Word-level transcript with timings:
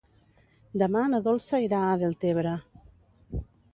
Demà 0.81 1.03
na 1.11 1.19
Dolça 1.29 1.61
irà 1.67 1.83
a 1.85 1.93
Deltebre. 2.05 2.55